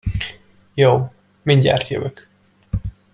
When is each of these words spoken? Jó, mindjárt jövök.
Jó, 0.73 1.11
mindjárt 1.41 1.87
jövök. 1.87 2.27